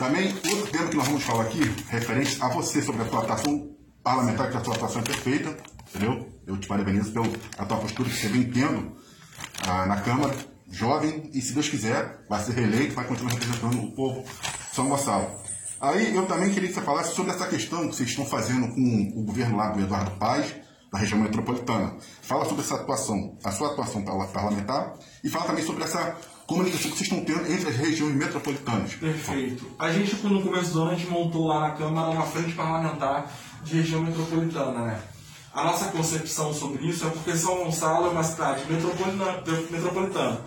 Também, 0.00 0.32
outro 0.32 0.72
tema 0.72 0.88
que 0.88 0.96
nós 0.96 1.06
vamos 1.08 1.22
falar 1.22 1.42
aqui, 1.42 1.60
referente 1.90 2.38
a 2.40 2.48
você 2.48 2.80
sobre 2.80 3.02
a 3.02 3.06
sua 3.06 3.20
atuação 3.20 3.76
parlamentar, 4.02 4.50
que 4.50 4.56
a 4.56 4.64
sua 4.64 4.74
atuação 4.74 5.02
é 5.02 5.04
perfeita, 5.04 5.54
entendeu? 5.90 6.26
Eu 6.46 6.56
te 6.56 6.66
parabenizo 6.66 7.12
pela 7.12 7.28
tua 7.68 7.76
postura 7.76 8.08
que 8.08 8.16
você 8.16 8.28
vem 8.28 8.50
tendo 8.50 8.96
ah, 9.68 9.84
na 9.84 10.00
Câmara, 10.00 10.34
jovem, 10.70 11.28
e 11.34 11.42
se 11.42 11.52
Deus 11.52 11.68
quiser, 11.68 12.24
vai 12.30 12.42
ser 12.42 12.52
reeleito, 12.52 12.94
vai 12.94 13.04
continuar 13.04 13.32
representando 13.32 13.78
o 13.78 13.92
povo 13.92 14.22
de 14.22 14.74
São 14.74 14.88
Gonçalo. 14.88 15.38
Aí 15.78 16.16
eu 16.16 16.24
também 16.24 16.50
queria 16.50 16.70
que 16.70 16.74
você 16.74 16.80
falasse 16.80 17.14
sobre 17.14 17.32
essa 17.32 17.46
questão 17.46 17.86
que 17.86 17.94
vocês 17.94 18.08
estão 18.08 18.24
fazendo 18.24 18.68
com 18.68 19.20
o 19.20 19.22
governo 19.24 19.58
lá 19.58 19.68
do 19.68 19.82
Eduardo 19.82 20.12
Paz, 20.12 20.54
da 20.90 20.98
região 20.98 21.20
metropolitana. 21.20 21.94
Fala 22.22 22.46
sobre 22.46 22.62
essa 22.62 22.76
atuação, 22.76 23.36
a 23.44 23.52
sua 23.52 23.72
atuação 23.72 24.02
parlamentar, 24.02 24.94
e 25.22 25.28
fala 25.28 25.44
também 25.44 25.62
sobre 25.62 25.84
essa 25.84 26.16
comunicação 26.50 26.90
que 26.90 26.98
vocês 26.98 27.12
estão 27.12 27.24
tendo 27.24 27.52
entre 27.52 27.68
as 27.68 27.76
regiões 27.76 28.12
metropolitanas. 28.16 28.94
Perfeito. 28.94 29.70
A 29.78 29.92
gente, 29.92 30.16
no 30.26 30.42
começo 30.42 30.72
do 30.72 30.82
ano, 30.82 30.90
a 30.90 30.94
gente 30.96 31.08
montou 31.08 31.46
lá 31.46 31.60
na 31.60 31.70
Câmara 31.70 32.10
uma 32.10 32.26
frente 32.26 32.54
parlamentar 32.54 33.32
de 33.62 33.76
região 33.76 34.02
metropolitana, 34.02 34.86
né? 34.86 35.00
A 35.54 35.64
nossa 35.64 35.86
concepção 35.86 36.52
sobre 36.52 36.84
isso 36.86 37.06
é 37.06 37.10
porque 37.10 37.36
São 37.36 37.56
Gonçalo 37.58 38.08
é 38.08 38.10
uma 38.10 38.24
cidade 38.24 38.64
metropolitana. 38.68 40.40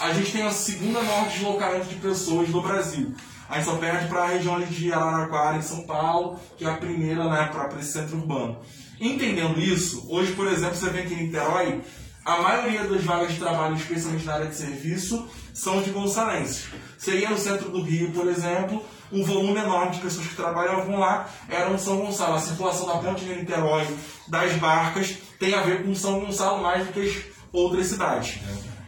A 0.00 0.12
gente 0.12 0.32
tem 0.32 0.42
a 0.42 0.50
segunda 0.50 1.00
maior 1.00 1.28
deslocamento 1.28 1.86
de 1.86 1.94
pessoas 1.96 2.48
do 2.48 2.60
Brasil. 2.60 3.14
A 3.48 3.56
gente 3.56 3.66
só 3.66 3.76
perde 3.76 4.08
para 4.08 4.24
a 4.24 4.26
região 4.26 4.60
de 4.60 4.92
Araraquara, 4.92 5.58
em 5.58 5.62
São 5.62 5.84
Paulo, 5.84 6.38
que 6.56 6.64
é 6.64 6.68
a 6.68 6.76
primeira 6.76 7.28
né, 7.28 7.48
para 7.52 7.78
esse 7.78 7.92
centro 7.92 8.16
urbano. 8.16 8.58
Entendendo 9.00 9.60
isso, 9.60 10.04
hoje, 10.08 10.32
por 10.32 10.48
exemplo, 10.48 10.74
você 10.74 10.90
vem 10.90 11.04
aqui 11.04 11.14
em 11.14 11.24
Niterói, 11.24 11.80
a 12.24 12.40
maioria 12.40 12.84
das 12.84 13.04
vagas 13.04 13.32
de 13.32 13.38
trabalho, 13.38 13.76
especialmente 13.76 14.24
na 14.24 14.34
área 14.34 14.46
de 14.46 14.56
serviço, 14.56 15.28
são 15.52 15.82
de 15.82 15.90
gonçalenses. 15.90 16.66
Seria 16.98 17.28
no 17.28 17.36
centro 17.36 17.68
do 17.70 17.82
Rio, 17.82 18.10
por 18.12 18.26
exemplo, 18.26 18.82
um 19.12 19.22
volume 19.22 19.60
enorme 19.60 19.92
de 19.92 20.00
pessoas 20.00 20.26
que 20.26 20.34
trabalhavam 20.34 20.98
lá 20.98 21.28
eram 21.48 21.76
de 21.76 21.82
São 21.82 21.98
Gonçalo. 21.98 22.34
A 22.34 22.40
circulação 22.40 22.86
da 22.86 22.94
ponte 22.94 23.24
de 23.24 23.34
Niterói, 23.34 23.86
das 24.26 24.52
barcas, 24.54 25.16
tem 25.38 25.54
a 25.54 25.60
ver 25.60 25.84
com 25.84 25.94
São 25.94 26.20
Gonçalo 26.20 26.62
mais 26.62 26.86
do 26.86 26.92
que 26.92 27.00
as 27.00 27.14
outras 27.52 27.86
cidades. 27.86 28.38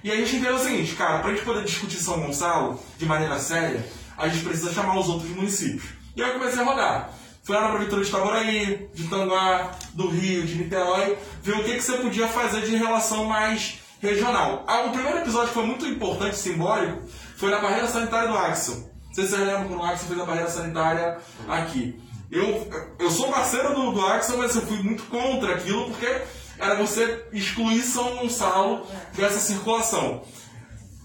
E 0.02 0.10
a 0.10 0.16
gente 0.16 0.36
entendeu 0.36 0.56
o 0.56 0.58
seguinte, 0.58 0.94
cara, 0.94 1.18
para 1.18 1.30
a 1.30 1.34
gente 1.34 1.44
poder 1.44 1.64
discutir 1.64 1.98
São 1.98 2.20
Gonçalo 2.20 2.80
de 2.96 3.04
maneira 3.04 3.38
séria, 3.38 3.86
a 4.16 4.28
gente 4.28 4.44
precisa 4.44 4.72
chamar 4.72 4.98
os 4.98 5.08
outros 5.08 5.30
municípios. 5.30 5.84
E 6.16 6.22
aí 6.22 6.30
eu 6.30 6.38
comecei 6.38 6.62
a 6.62 6.64
rodar. 6.64 7.10
Fui 7.46 7.54
lá 7.54 7.62
na 7.62 7.68
Prefeitura 7.68 8.02
de 8.02 8.08
Itaboraí, 8.08 8.90
de 8.92 9.06
Tanguá, 9.06 9.70
do 9.94 10.08
Rio, 10.08 10.44
de 10.44 10.56
Niterói, 10.56 11.16
ver 11.44 11.52
o 11.52 11.62
que, 11.62 11.74
que 11.74 11.80
você 11.80 11.92
podia 11.98 12.26
fazer 12.26 12.62
de 12.62 12.74
relação 12.74 13.24
mais 13.26 13.78
regional. 14.02 14.64
Ah, 14.66 14.80
o 14.86 14.90
primeiro 14.90 15.18
episódio 15.18 15.48
que 15.48 15.54
foi 15.54 15.64
muito 15.64 15.86
importante 15.86 16.36
simbólico 16.36 17.02
foi 17.36 17.52
na 17.52 17.60
barreira 17.60 17.86
sanitária 17.86 18.28
do 18.28 18.36
Axel. 18.36 18.90
Sei 19.12 19.24
se 19.24 19.30
vocês 19.30 19.46
lembram 19.46 19.68
quando 19.68 19.80
o 19.80 19.84
Axel 19.84 20.08
fez 20.08 20.20
a 20.20 20.24
barreira 20.24 20.50
sanitária 20.50 21.18
aqui. 21.46 22.02
Eu, 22.32 22.68
eu 22.98 23.10
sou 23.12 23.30
parceiro 23.30 23.72
do, 23.76 23.92
do 23.92 24.04
Axel, 24.04 24.38
mas 24.38 24.56
eu 24.56 24.62
fui 24.62 24.82
muito 24.82 25.04
contra 25.04 25.54
aquilo 25.54 25.84
porque 25.84 26.22
era 26.58 26.74
você 26.74 27.28
excluir 27.32 27.80
São 27.82 28.16
Gonçalo 28.16 28.84
dessa 29.14 29.38
circulação. 29.38 30.24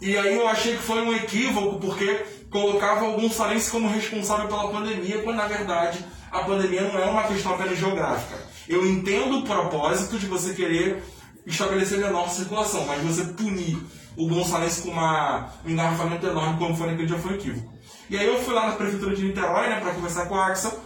E 0.02 0.18
aí 0.18 0.36
eu 0.36 0.48
achei 0.48 0.76
que 0.76 0.82
foi 0.82 1.04
um 1.04 1.16
equívoco 1.16 1.78
porque 1.78 2.26
colocava 2.50 3.06
alguns 3.06 3.36
salenses 3.36 3.70
como 3.70 3.88
responsável 3.88 4.48
pela 4.48 4.72
pandemia, 4.72 5.22
quando 5.22 5.38
na 5.38 5.48
verdade 5.48 6.04
a 6.32 6.40
pandemia 6.40 6.82
não 6.84 7.00
é 7.00 7.06
uma 7.06 7.24
questão 7.24 7.54
apenas 7.54 7.78
geográfica. 7.78 8.38
Eu 8.68 8.86
entendo 8.88 9.40
o 9.40 9.44
propósito 9.44 10.18
de 10.18 10.28
você 10.28 10.54
querer 10.54 11.04
estabelecer 11.46 11.98
menor 11.98 12.30
circulação, 12.30 12.86
mas 12.86 13.02
você 13.02 13.26
punir 13.34 13.78
o 14.16 14.28
Gonçalves 14.28 14.80
com 14.80 14.90
uma, 14.90 15.50
um 15.66 15.70
engarrafamento 15.70 16.26
enorme, 16.26 16.58
como 16.58 16.76
foi 16.76 16.88
naquele 16.88 17.08
dia, 17.08 17.18
foi 17.18 17.34
equívoco. 17.36 17.74
E 18.10 18.18
aí 18.18 18.28
eu 18.28 18.42
fui 18.42 18.54
lá 18.54 18.68
na 18.68 18.74
prefeitura 18.74 19.16
de 19.16 19.24
Niterói, 19.24 19.70
né, 19.70 19.80
para 19.80 19.94
conversar 19.94 20.26
com 20.28 20.36
a 20.36 20.48
Axel, 20.48 20.80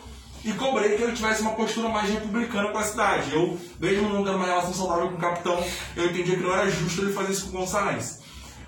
e 0.44 0.54
cobrei 0.54 0.96
que 0.96 1.04
ele 1.04 1.14
tivesse 1.14 1.42
uma 1.42 1.54
postura 1.54 1.90
mais 1.90 2.10
republicana 2.10 2.70
com 2.70 2.78
a 2.78 2.84
cidade. 2.84 3.34
Eu, 3.34 3.60
mesmo 3.80 4.10
não 4.10 4.24
tendo 4.24 4.38
uma 4.38 4.46
relação 4.46 4.74
saudável 4.74 5.10
com 5.10 5.16
o 5.16 5.20
capitão, 5.20 5.64
eu 5.96 6.06
entendia 6.06 6.38
que 6.38 6.44
não 6.44 6.54
era 6.54 6.70
justo 6.70 7.02
ele 7.02 7.14
fazer 7.14 7.32
isso 7.32 7.50
com 7.50 7.58
o 7.58 7.62
Gonçalves. 7.62 8.20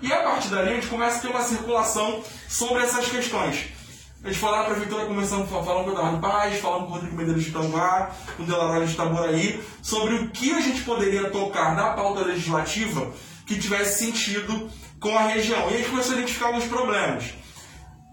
E 0.02 0.12
a 0.12 0.22
partir 0.22 0.48
dali 0.48 0.70
a 0.70 0.74
gente 0.74 0.88
começa 0.88 1.18
a 1.18 1.20
ter 1.20 1.28
uma 1.28 1.42
circulação 1.42 2.22
sobre 2.48 2.82
essas 2.82 3.08
questões. 3.08 3.77
A 4.22 4.28
gente 4.28 4.40
foi 4.40 4.50
lá 4.50 4.58
na 4.58 4.64
prefeitura, 4.64 5.06
começamos 5.06 5.48
falando 5.48 5.84
com 5.84 5.90
o 5.90 5.92
Eduardo 5.92 6.18
Paz, 6.18 6.58
falando 6.60 6.86
com 6.86 6.90
o 6.90 6.94
Rodrigo 6.94 7.16
Medeiros 7.16 7.44
de 7.44 7.52
Tanguá, 7.52 8.10
com 8.36 8.42
o 8.42 8.46
Delaroy 8.46 8.84
de 8.84 8.92
Itaboraí, 8.92 9.62
sobre 9.80 10.14
o 10.14 10.30
que 10.30 10.52
a 10.52 10.60
gente 10.60 10.82
poderia 10.82 11.30
tocar 11.30 11.76
na 11.76 11.92
pauta 11.92 12.22
legislativa 12.22 13.12
que 13.46 13.58
tivesse 13.58 14.04
sentido 14.04 14.68
com 14.98 15.16
a 15.16 15.28
região. 15.28 15.70
E 15.70 15.74
a 15.74 15.76
gente 15.76 15.90
começou 15.90 16.14
a 16.14 16.18
identificar 16.18 16.46
alguns 16.46 16.64
problemas. 16.64 17.32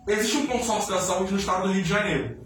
Existe 0.08 0.38
um 0.38 0.46
consórcio 0.46 0.94
da 0.94 1.02
saúde 1.02 1.34
no 1.34 1.40
estado 1.40 1.68
do 1.68 1.74
Rio 1.74 1.82
de 1.82 1.90
Janeiro. 1.90 2.38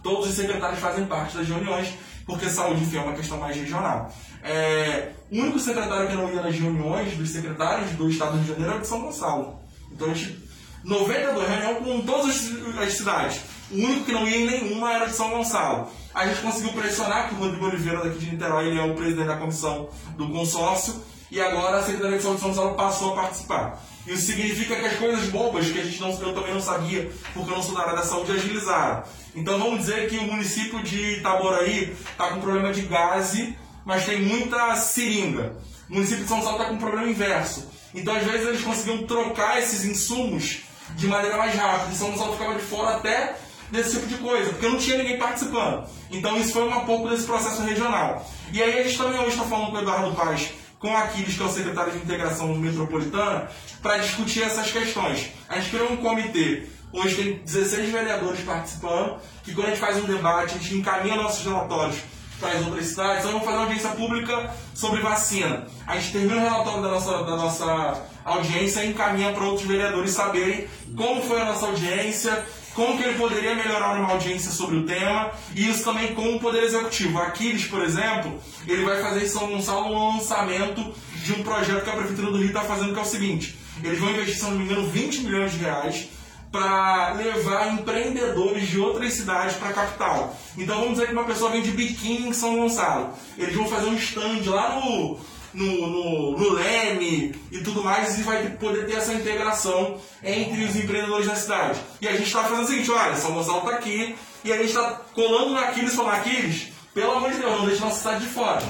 Todos 0.00 0.28
os 0.28 0.34
secretários 0.34 0.78
fazem 0.78 1.04
parte 1.06 1.36
das 1.36 1.48
reuniões, 1.48 1.88
porque 2.24 2.48
saúde, 2.48 2.82
enfim, 2.82 2.98
é 2.98 3.00
uma 3.00 3.14
questão 3.14 3.38
mais 3.38 3.56
regional. 3.56 4.08
É, 4.44 5.10
o 5.32 5.36
único 5.36 5.58
secretário 5.58 6.08
que 6.08 6.14
não 6.14 6.32
ia 6.32 6.40
nas 6.40 6.54
reuniões 6.54 7.16
dos 7.16 7.28
secretários 7.30 7.90
do 7.90 8.08
estado 8.08 8.32
do 8.32 8.36
Rio 8.36 8.44
de 8.44 8.50
Janeiro 8.50 8.70
era 8.70 8.80
de 8.80 8.86
São 8.86 9.00
Gonçalo. 9.00 9.60
Então 9.90 10.08
a 10.10 10.14
gente 10.14 10.41
92 10.84 11.48
reunião 11.48 11.74
com 11.76 12.00
todas 12.02 12.50
as 12.80 12.92
cidades. 12.92 13.40
O 13.70 13.76
único 13.76 14.04
que 14.04 14.12
não 14.12 14.26
ia 14.26 14.36
em 14.36 14.46
nenhuma 14.46 14.92
era 14.92 15.06
de 15.06 15.14
São 15.14 15.30
Gonçalo. 15.30 15.88
A 16.14 16.26
gente 16.26 16.42
conseguiu 16.42 16.72
pressionar, 16.72 17.28
que 17.28 17.34
o 17.34 17.38
Rodrigo 17.38 17.66
Oliveira 17.66 18.04
daqui 18.04 18.18
de 18.18 18.30
Niterói 18.30 18.66
ele 18.66 18.78
é 18.78 18.82
o 18.82 18.94
presidente 18.94 19.28
da 19.28 19.36
comissão 19.36 19.88
do 20.16 20.28
consórcio, 20.28 20.94
e 21.30 21.40
agora 21.40 21.78
a 21.78 21.82
Secretaria 21.82 22.18
de 22.18 22.22
São 22.22 22.36
Gonçalo 22.36 22.74
passou 22.74 23.12
a 23.12 23.22
participar. 23.22 23.82
Isso 24.06 24.26
significa 24.26 24.76
que 24.76 24.84
as 24.84 24.96
coisas 24.96 25.28
bobas 25.30 25.70
que 25.70 25.80
a 25.80 25.84
gente 25.84 26.00
não, 26.00 26.10
eu 26.10 26.34
também 26.34 26.52
não 26.52 26.60
sabia, 26.60 27.10
porque 27.32 27.50
eu 27.50 27.56
não 27.56 27.62
sou 27.62 27.74
da 27.74 27.82
área 27.82 27.96
da 27.96 28.02
saúde, 28.02 28.32
agilizaram. 28.32 29.04
Então 29.34 29.58
vamos 29.58 29.80
dizer 29.80 30.10
que 30.10 30.18
o 30.18 30.24
município 30.24 30.82
de 30.82 31.18
Itaboraí 31.18 31.96
está 32.10 32.28
com 32.28 32.40
problema 32.40 32.72
de 32.72 32.82
gase, 32.82 33.56
mas 33.84 34.04
tem 34.04 34.20
muita 34.20 34.74
seringa. 34.76 35.56
O 35.88 35.94
município 35.94 36.24
de 36.24 36.28
São 36.28 36.38
Gonçalo 36.38 36.58
está 36.58 36.68
com 36.68 36.76
problema 36.76 37.08
inverso. 37.08 37.70
Então 37.94 38.14
às 38.14 38.24
vezes 38.24 38.46
eles 38.48 38.62
conseguiam 38.62 39.06
trocar 39.06 39.58
esses 39.58 39.84
insumos 39.84 40.62
de 40.90 41.06
maneira 41.06 41.36
mais 41.36 41.54
rápida. 41.54 41.92
E 41.92 41.96
São 41.96 42.10
Gonçalo 42.10 42.32
ficava 42.32 42.54
de 42.54 42.62
fora 42.62 42.96
até 42.96 43.36
desse 43.70 43.92
tipo 43.92 44.06
de 44.06 44.16
coisa, 44.16 44.50
porque 44.50 44.68
não 44.68 44.78
tinha 44.78 44.98
ninguém 44.98 45.18
participando. 45.18 45.86
Então 46.10 46.36
isso 46.38 46.52
foi 46.52 46.68
um 46.68 46.80
pouco 46.80 47.08
desse 47.08 47.24
processo 47.24 47.62
regional. 47.62 48.24
E 48.52 48.62
aí 48.62 48.80
a 48.80 48.82
gente 48.82 48.98
também 48.98 49.18
hoje 49.18 49.30
está 49.30 49.44
falando 49.44 49.70
com 49.70 49.76
o 49.78 49.80
Eduardo 49.80 50.14
Paz, 50.14 50.52
com 50.78 50.94
Aquiles, 50.94 51.34
que 51.34 51.42
é 51.42 51.46
o 51.46 51.50
secretário 51.50 51.92
de 51.92 51.98
integração 51.98 52.54
metropolitana, 52.54 53.48
para 53.80 53.98
discutir 53.98 54.42
essas 54.42 54.70
questões. 54.70 55.30
A 55.48 55.58
gente 55.58 55.70
criou 55.70 55.90
um 55.90 55.96
comitê, 55.96 56.66
hoje 56.92 57.14
tem 57.14 57.32
16 57.44 57.90
vereadores 57.90 58.40
participando, 58.40 59.16
que 59.42 59.54
quando 59.54 59.68
a 59.68 59.70
gente 59.70 59.80
faz 59.80 59.96
um 59.96 60.04
debate, 60.04 60.54
a 60.54 60.58
gente 60.58 60.74
encaminha 60.74 61.16
nossos 61.16 61.42
relatórios 61.44 61.96
para 62.42 62.58
as 62.58 62.66
outras 62.66 62.86
cidades, 62.86 63.18
então 63.20 63.30
vamos 63.30 63.44
fazer 63.44 63.56
uma 63.56 63.66
audiência 63.66 63.90
pública 63.90 64.50
sobre 64.74 65.00
vacina. 65.00 65.64
A 65.86 65.96
gente 65.96 66.12
termina 66.12 66.36
o 66.36 66.40
relatório 66.40 66.82
da 66.82 66.88
nossa, 66.88 67.22
da 67.22 67.36
nossa 67.36 68.02
audiência 68.24 68.84
e 68.84 68.90
encaminha 68.90 69.32
para 69.32 69.44
outros 69.44 69.66
vereadores 69.66 70.10
saberem 70.10 70.66
como 70.96 71.22
foi 71.22 71.40
a 71.40 71.44
nossa 71.44 71.66
audiência, 71.66 72.44
como 72.74 72.98
que 72.98 73.04
ele 73.04 73.16
poderia 73.16 73.54
melhorar 73.54 73.96
uma 73.96 74.10
audiência 74.10 74.50
sobre 74.50 74.76
o 74.76 74.86
tema, 74.86 75.30
e 75.54 75.70
isso 75.70 75.84
também 75.84 76.14
com 76.14 76.34
o 76.34 76.40
Poder 76.40 76.64
Executivo. 76.64 77.18
Aquiles, 77.20 77.64
por 77.66 77.82
exemplo, 77.82 78.40
ele 78.66 78.84
vai 78.84 79.00
fazer 79.00 79.24
em 79.24 79.28
São 79.28 79.46
Gonçalo 79.46 79.86
um 79.86 80.16
lançamento 80.16 80.92
de 81.22 81.32
um 81.34 81.44
projeto 81.44 81.84
que 81.84 81.90
a 81.90 81.94
Prefeitura 81.94 82.32
do 82.32 82.38
Rio 82.38 82.48
está 82.48 82.62
fazendo, 82.62 82.92
que 82.92 82.98
é 82.98 83.02
o 83.02 83.06
seguinte, 83.06 83.56
eles 83.84 84.00
vão 84.00 84.10
investir, 84.10 84.36
se 84.36 84.42
não 84.42 84.52
me 84.52 84.64
engano, 84.64 84.88
20 84.88 85.20
milhões 85.20 85.52
de 85.52 85.58
reais 85.58 86.08
para 86.52 87.14
levar 87.14 87.72
empreendedores 87.72 88.68
de 88.68 88.78
outras 88.78 89.14
cidades 89.14 89.56
para 89.56 89.70
a 89.70 89.72
capital. 89.72 90.36
Então 90.56 90.76
vamos 90.76 90.92
dizer 90.92 91.06
que 91.06 91.12
uma 91.14 91.24
pessoa 91.24 91.50
vem 91.50 91.62
de 91.62 91.70
biquíni 91.70 92.28
em 92.28 92.32
São 92.34 92.56
Gonçalo. 92.56 93.14
Eles 93.38 93.56
vão 93.56 93.66
fazer 93.66 93.86
um 93.86 93.94
stand 93.94 94.42
lá 94.44 94.78
no, 94.78 95.18
no, 95.54 95.86
no, 95.86 96.38
no 96.38 96.52
Leme 96.52 97.34
e 97.50 97.60
tudo 97.62 97.82
mais 97.82 98.18
e 98.18 98.22
vai 98.22 98.50
poder 98.50 98.86
ter 98.86 98.96
essa 98.96 99.14
integração 99.14 99.98
entre 100.22 100.62
os 100.64 100.76
empreendedores 100.76 101.26
da 101.26 101.34
cidade. 101.34 101.80
E 102.02 102.06
a 102.06 102.12
gente 102.12 102.26
está 102.26 102.44
fazendo 102.44 102.64
o 102.64 102.66
seguinte, 102.66 102.90
olha, 102.90 103.16
São 103.16 103.32
Gonçalo 103.32 103.58
está 103.58 103.70
aqui 103.70 104.14
e 104.44 104.52
a 104.52 104.56
gente 104.58 104.68
está 104.68 105.00
colando 105.14 105.54
naqueles 105.54 105.94
falando, 105.94 106.16
Aquiles, 106.16 106.68
pelo 106.92 107.12
amor 107.12 107.30
de 107.30 107.38
Deus, 107.38 107.52
não 107.58 107.66
deixe 107.66 107.80
nossa 107.80 107.98
cidade 107.98 108.26
de 108.26 108.30
fora. 108.30 108.60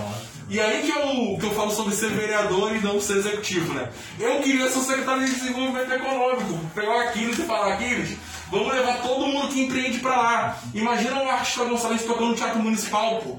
E 0.53 0.61
aí 0.61 0.83
que 0.83 0.91
eu, 0.91 1.39
que 1.39 1.47
eu 1.47 1.55
falo 1.55 1.71
sobre 1.71 1.95
ser 1.95 2.11
vereador 2.11 2.77
e 2.77 2.81
não 2.81 3.01
ser 3.01 3.17
executivo, 3.17 3.73
né? 3.73 3.89
Eu 4.21 4.39
queria 4.43 4.69
ser 4.69 4.81
o 4.81 4.83
secretário 4.83 5.25
de 5.25 5.33
desenvolvimento 5.33 5.91
econômico, 5.91 6.61
pegar 6.75 6.95
o 6.95 7.01
Aquiles 7.01 7.39
e 7.39 7.43
falar, 7.45 7.73
Aquiles, 7.73 8.19
vamos 8.51 8.71
levar 8.71 9.01
todo 9.01 9.29
mundo 9.29 9.49
que 9.49 9.63
empreende 9.63 9.99
pra 10.01 10.15
lá. 10.15 10.59
Imagina 10.75 11.23
um 11.23 11.31
artista 11.31 11.65
Gonçalves 11.65 12.03
tocando 12.03 12.29
no 12.29 12.35
Teatro 12.35 12.59
Municipal, 12.59 13.23
pô. 13.23 13.39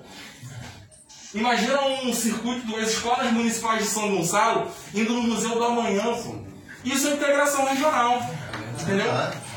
Imagina 1.35 1.85
um 1.85 2.11
circuito 2.11 2.65
das 2.71 2.89
escolas 2.93 3.31
municipais 3.31 3.83
de 3.83 3.89
São 3.89 4.09
Gonçalo 4.09 4.71
indo 4.91 5.13
no 5.13 5.21
Museu 5.21 5.51
do 5.51 5.63
Amanhã, 5.63 6.15
pô. 6.15 6.35
Isso 6.83 7.09
é 7.09 7.11
integração 7.11 7.63
regional. 7.65 8.27
Entendeu? 8.81 9.05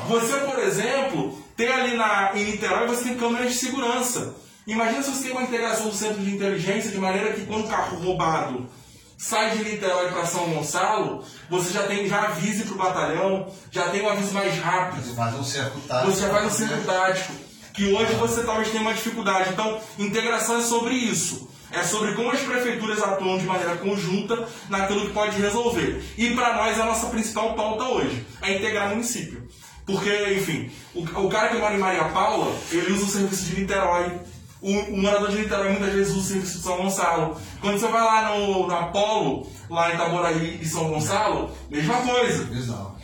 Você, 0.09 0.37
por 0.41 0.59
exemplo, 0.59 1.43
tem 1.57 1.73
ali 1.73 1.97
na, 1.97 2.33
em 2.35 2.45
Niterói, 2.45 2.87
você 2.87 3.05
tem 3.05 3.17
câmeras 3.17 3.51
de 3.51 3.59
segurança. 3.59 4.35
Imagina 4.67 5.01
se 5.03 5.11
você 5.11 5.23
tem 5.25 5.33
uma 5.33 5.43
integração 5.43 5.89
do 5.89 5.95
centro 5.95 6.21
de 6.23 6.35
inteligência 6.35 6.91
de 6.91 6.99
maneira 6.99 7.33
que 7.33 7.47
quando 7.47 7.67
o 7.67 7.69
carro 7.69 7.99
roubado 7.99 8.69
sai 9.17 9.57
de 9.57 9.65
Niterói 9.65 10.11
para 10.11 10.27
São 10.27 10.53
Gonçalo, 10.53 11.25
você 11.49 11.73
já 11.73 11.85
tem 11.85 12.09
já 12.09 12.25
avise 12.25 12.65
para 12.65 12.75
o 12.75 12.79
batalhão, 12.79 13.47
já 13.71 13.89
tem 13.89 14.03
um 14.03 14.09
aviso 14.09 14.33
mais 14.35 14.59
rápido. 14.59 15.05
Você 15.05 15.15
faz 15.15 15.35
um 15.35 15.45
cerco 15.45 15.81
tático. 15.81 16.11
Você 16.11 16.21
já 16.21 16.29
faz 16.31 16.43
um 16.43 16.49
né? 16.49 16.69
cerco 16.69 16.85
tático. 16.85 17.33
Que 17.73 17.93
hoje 17.93 18.15
você 18.15 18.43
talvez 18.43 18.71
tenha 18.71 18.83
uma 18.83 18.95
dificuldade. 18.95 19.51
Então, 19.51 19.79
integração 19.99 20.59
é 20.59 20.63
sobre 20.63 20.95
isso. 20.95 21.49
É 21.71 21.83
sobre 21.83 22.15
como 22.15 22.31
as 22.31 22.41
prefeituras 22.41 23.03
atuam 23.03 23.39
de 23.39 23.45
maneira 23.45 23.77
conjunta 23.77 24.49
naquilo 24.69 25.07
que 25.07 25.13
pode 25.13 25.41
resolver. 25.41 26.03
E 26.17 26.31
para 26.31 26.55
nós 26.57 26.81
a 26.81 26.87
nossa 26.87 27.07
principal 27.09 27.55
pauta 27.55 27.85
hoje, 27.85 28.25
é 28.43 28.57
integrar 28.57 28.87
o 28.87 28.91
município. 28.91 29.47
Porque, 29.85 30.35
enfim, 30.35 30.71
o, 30.95 31.03
o 31.03 31.29
cara 31.29 31.51
que 31.51 31.59
mora 31.59 31.75
em 31.75 31.79
Maria 31.79 32.05
Paula, 32.05 32.53
ele 32.73 32.93
usa 32.93 33.05
o 33.05 33.09
serviço 33.09 33.45
de 33.45 33.61
Niterói. 33.61 34.11
O, 34.61 34.71
o 34.71 34.97
morador 34.97 35.31
de 35.31 35.39
Niterói 35.39 35.71
muitas 35.71 35.93
vezes 35.93 36.13
usa 36.15 36.21
o 36.21 36.29
serviço 36.29 36.59
de 36.59 36.65
São 36.65 36.77
Gonçalo. 36.79 37.37
Quando 37.61 37.79
você 37.79 37.89
vai 37.89 38.03
lá 38.03 38.37
no, 38.37 38.67
na 38.67 38.85
Polo, 38.85 39.47
lá 39.69 39.91
em 39.91 39.95
Itaboraí 39.95 40.59
e 40.61 40.65
São 40.67 40.89
Gonçalo, 40.89 41.51
mesma 41.71 41.97
coisa. 41.97 42.49
Exato. 42.53 42.97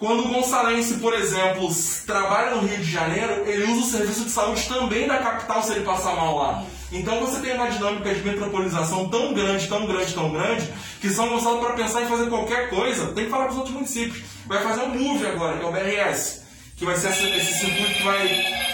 Quando 0.00 0.24
o 0.24 0.28
gonçalense, 0.28 0.94
por 0.94 1.12
exemplo, 1.12 1.68
trabalha 2.06 2.56
no 2.56 2.66
Rio 2.66 2.78
de 2.78 2.90
Janeiro, 2.90 3.44
ele 3.46 3.70
usa 3.70 3.80
o 3.80 3.98
serviço 3.98 4.24
de 4.24 4.30
saúde 4.30 4.66
também 4.66 5.06
da 5.06 5.18
capital 5.18 5.62
se 5.62 5.72
ele 5.72 5.84
passar 5.84 6.16
mal 6.16 6.38
lá. 6.38 6.64
Então 6.90 7.20
você 7.20 7.38
tem 7.40 7.54
uma 7.54 7.70
dinâmica 7.70 8.14
de 8.14 8.22
metropolização 8.22 9.10
tão 9.10 9.34
grande, 9.34 9.68
tão 9.68 9.86
grande, 9.86 10.14
tão 10.14 10.32
grande, 10.32 10.66
que 11.02 11.10
São 11.10 11.28
Gonçalo, 11.28 11.60
para 11.60 11.74
pensar 11.74 12.02
em 12.02 12.06
fazer 12.06 12.30
qualquer 12.30 12.70
coisa, 12.70 13.12
tem 13.12 13.26
que 13.26 13.30
falar 13.30 13.44
para 13.44 13.52
os 13.52 13.58
outros 13.58 13.74
municípios. 13.74 14.22
Vai 14.46 14.62
fazer 14.62 14.80
um 14.80 14.98
MOVE 14.98 15.26
agora, 15.26 15.58
que 15.58 15.64
é 15.64 15.68
o 15.68 15.70
BRS, 15.70 16.44
que 16.76 16.84
vai 16.86 16.96
ser 16.96 17.08
esse 17.10 17.58
circuito 17.58 17.92
que 17.92 18.02
vai 18.02 18.69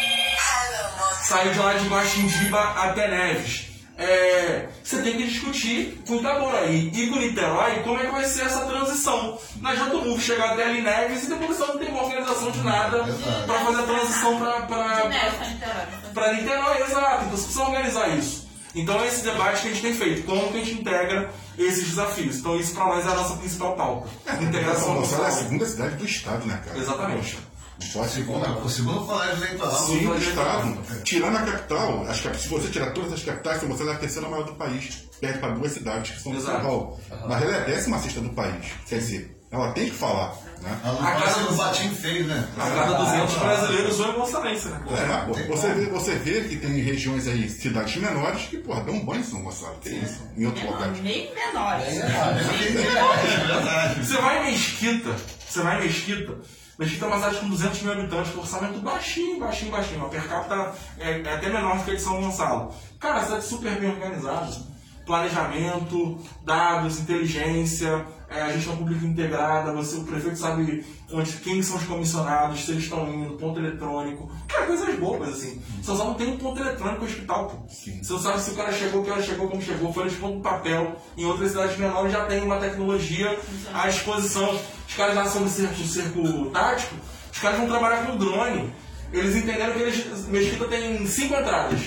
sair 1.26 1.52
de 1.52 1.58
lá 1.58 1.74
de 1.74 1.88
Guaxindiba 1.88 2.60
até 2.60 3.08
Neves. 3.08 3.66
É, 3.98 4.68
você 4.84 5.00
tem 5.00 5.16
que 5.16 5.26
discutir 5.26 5.98
com 6.06 6.16
Itaboraí 6.16 6.90
e 6.94 7.06
com 7.08 7.18
Niterói 7.18 7.82
como 7.82 7.98
é 7.98 8.04
que 8.04 8.12
vai 8.12 8.24
ser 8.24 8.42
essa 8.42 8.60
transição. 8.66 9.38
Não 9.56 9.70
adianta 9.70 9.96
o 9.96 10.04
MUF 10.04 10.22
chegar 10.22 10.52
até 10.52 10.64
ali 10.64 10.82
Neves 10.82 11.24
e 11.24 11.28
depois 11.30 11.56
você 11.56 11.66
não 11.66 11.78
tem 11.78 11.88
uma 11.88 12.02
organização 12.04 12.50
de 12.50 12.60
nada 12.60 13.04
para 13.46 13.58
fazer 13.60 13.80
a 13.80 13.82
transição 13.84 14.38
para 14.38 14.60
pra 14.62 15.08
Niterói. 15.08 16.12
para 16.14 16.32
Niterói, 16.34 16.82
exato. 16.82 17.24
Então 17.24 17.36
você 17.36 17.44
precisa 17.44 17.62
organizar 17.62 18.08
isso. 18.16 18.46
Então 18.74 19.00
é 19.00 19.06
esse 19.08 19.24
debate 19.24 19.62
que 19.62 19.68
a 19.68 19.70
gente 19.70 19.82
tem 19.82 19.94
feito. 19.94 20.26
Como 20.26 20.52
que 20.52 20.58
a 20.58 20.64
gente 20.64 20.80
integra 20.80 21.32
esses 21.58 21.88
desafios? 21.88 22.36
Então 22.36 22.60
isso 22.60 22.74
para 22.74 22.84
nós 22.84 23.06
é 23.06 23.10
a 23.10 23.14
nossa 23.14 23.36
principal 23.36 23.74
pauta. 23.74 24.08
Integração 24.42 24.84
São 24.84 24.94
Gonçalo 24.96 25.24
é 25.24 25.28
a 25.28 25.30
segunda 25.30 25.66
cidade 25.66 25.96
do 25.96 26.04
estado, 26.04 26.46
né, 26.46 26.60
cara? 26.64 26.78
Exatamente. 26.78 27.38
Não 27.80 27.88
pode 27.92 28.08
ser 28.10 28.16
Segundo, 28.20 28.64
o 28.64 28.70
segundo 28.70 29.06
colégio 29.06 29.44
eleitoral. 29.44 29.86
Sim, 29.86 29.98
do 29.98 30.04
Vamos 30.08 30.24
fazer 30.24 30.30
estado. 30.30 31.02
Tirando 31.04 31.36
a 31.36 31.42
capital, 31.42 32.06
as 32.08 32.20
cap- 32.20 32.36
se 32.38 32.48
você 32.48 32.68
tirar 32.68 32.90
todas 32.92 33.12
as 33.12 33.22
capitais, 33.22 33.60
São 33.60 33.68
Gonçalo 33.68 33.90
é 33.90 33.92
a 33.94 33.98
terceira 33.98 34.28
maior 34.28 34.44
do 34.44 34.54
país. 34.54 35.04
Perde 35.20 35.38
para 35.38 35.52
duas 35.52 35.72
cidades, 35.72 36.10
que 36.12 36.20
são 36.22 36.32
São 36.32 36.40
Exato. 36.40 36.62
Paulo. 36.62 37.00
Mas 37.28 37.42
ela 37.42 37.56
é 37.56 37.60
a 37.62 37.64
décima 37.64 37.98
sexta 37.98 38.20
do 38.20 38.30
país. 38.30 38.66
Quer 38.88 38.98
dizer, 38.98 39.38
ela 39.50 39.72
tem 39.72 39.86
que 39.86 39.94
falar. 39.94 40.34
Né? 40.62 40.78
A 40.82 40.88
A 40.88 40.92
Lucas 40.92 41.34
cada- 41.34 41.46
do 41.48 41.54
Batim 41.54 41.88
fez, 41.90 42.26
né? 42.26 42.48
A 42.58 42.70
cada 42.70 42.92
200 42.98 43.34
brasileiros 43.34 44.00
ou 44.00 44.08
é 44.08 44.12
gonçalense, 44.14 44.68
né? 44.68 44.80
É, 44.90 45.26
pô, 45.26 45.34
você, 45.56 45.68
vê, 45.74 45.84
você 45.86 46.14
vê 46.16 46.40
que 46.48 46.56
tem 46.56 46.80
regiões 46.80 47.28
aí, 47.28 47.48
cidades 47.48 47.96
menores, 47.96 48.42
que, 48.46 48.56
porra, 48.56 48.80
dão 48.82 48.94
um 48.94 49.04
banho 49.04 49.20
em 49.20 49.24
São 49.24 49.42
Gonçalo. 49.42 49.76
Tem 49.82 50.02
isso. 50.02 50.22
Em 50.34 50.40
Menor, 50.46 50.64
locais. 50.64 50.98
meio 51.00 51.34
menores. 51.34 51.84
É 51.88 52.72
verdade. 52.72 54.00
Você 54.06 54.16
vai 54.16 54.48
em 54.48 54.52
Mesquita, 54.52 55.10
você 55.48 55.62
vai 55.62 55.78
em 55.80 55.84
Mesquita, 55.84 56.34
Mesquita 56.78 57.06
é 57.06 57.08
uma 57.08 57.16
cidade 57.16 57.38
com 57.38 57.48
200 57.48 57.82
mil 57.82 57.92
habitantes, 57.92 58.32
com 58.32 58.40
orçamento 58.40 58.78
baixinho, 58.80 59.40
baixinho, 59.40 59.70
baixinho. 59.70 60.04
A 60.04 60.08
per 60.08 60.28
capita 60.28 60.74
é, 60.98 61.20
é 61.22 61.34
até 61.34 61.48
menor 61.48 61.78
do 61.78 61.84
que 61.84 61.90
a 61.92 61.94
de 61.94 62.02
São 62.02 62.20
Gonçalo. 62.20 62.74
Cara, 63.00 63.20
a 63.20 63.24
cidade 63.24 63.44
super 63.44 63.80
bem 63.80 63.90
organizada. 63.90 64.75
Planejamento, 65.06 66.18
dados, 66.44 66.98
inteligência, 66.98 68.04
é, 68.28 68.52
gestão 68.52 68.76
pública 68.76 69.06
integrada, 69.06 69.72
você, 69.72 69.96
o 69.96 70.04
prefeito 70.04 70.36
sabe 70.36 70.84
onde, 71.12 71.32
quem 71.34 71.62
são 71.62 71.76
os 71.76 71.84
comissionados, 71.84 72.64
se 72.64 72.72
eles 72.72 72.84
estão 72.84 73.08
indo, 73.08 73.34
ponto 73.34 73.60
eletrônico. 73.60 74.28
Cara, 74.48 74.66
coisas 74.66 74.98
bobas, 74.98 75.28
assim. 75.28 75.62
São 75.82 75.96
só 75.96 76.04
não 76.04 76.14
tem 76.14 76.32
um 76.32 76.38
ponto 76.38 76.60
eletrônico 76.60 77.04
no 77.04 77.06
hospital, 77.06 77.46
pô. 77.46 77.68
Sim. 77.72 78.02
Você 78.02 78.12
não 78.12 78.20
sabe 78.20 78.40
se 78.40 78.50
o 78.50 78.54
cara 78.54 78.72
chegou, 78.72 79.04
que 79.04 79.10
hora 79.10 79.22
chegou, 79.22 79.48
como 79.48 79.62
chegou, 79.62 79.92
foi 79.92 80.02
eles 80.04 80.20
um 80.20 80.40
papel. 80.40 80.96
Em 81.16 81.24
outras 81.24 81.52
cidades 81.52 81.78
menores 81.78 82.12
já 82.12 82.24
tem 82.24 82.42
uma 82.42 82.58
tecnologia 82.58 83.38
à 83.72 83.86
disposição. 83.88 84.60
Os 84.88 84.94
caras 84.94 85.14
lá 85.14 85.28
sobre 85.28 85.48
o 85.48 85.50
cerco, 85.50 85.84
cerco 85.84 86.50
tático, 86.50 86.96
os 87.32 87.38
caras 87.38 87.58
vão 87.58 87.68
trabalhar 87.68 88.06
com 88.06 88.16
drone. 88.16 88.72
Eles 89.12 89.36
entenderam 89.36 89.72
que 89.72 89.78
eles, 89.78 90.26
Mesquita 90.26 90.64
tem 90.64 91.06
cinco 91.06 91.34
entradas. 91.34 91.80